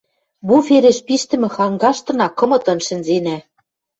[0.47, 3.37] Буфереш пиштӹмӹ хангаштына кымытын шӹнзенӓ.